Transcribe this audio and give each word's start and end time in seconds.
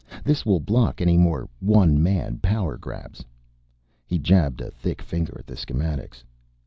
This 0.23 0.47
will 0.47 0.59
block 0.59 0.99
any 0.99 1.15
more 1.15 1.47
one 1.59 2.01
man 2.01 2.39
power 2.39 2.75
grabs." 2.75 3.23
He 4.07 4.17
jabbed 4.17 4.59
a 4.59 4.71
thick 4.71 4.99
finger 4.99 5.37
at 5.37 5.45
the 5.45 5.53
schematics. 5.55 6.23